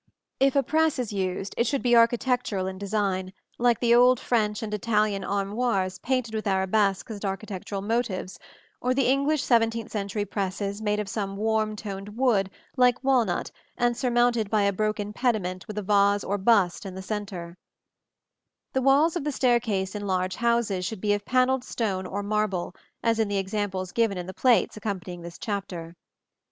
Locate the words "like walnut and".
12.77-13.95